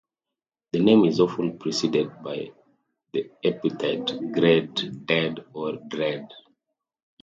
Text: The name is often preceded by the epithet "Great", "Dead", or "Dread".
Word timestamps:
The 0.71 0.79
name 0.79 1.05
is 1.05 1.19
often 1.19 1.59
preceded 1.59 2.23
by 2.23 2.53
the 3.13 3.29
epithet 3.43 4.31
"Great", 4.31 5.05
"Dead", 5.05 5.45
or 5.53 5.73
"Dread". 5.73 6.27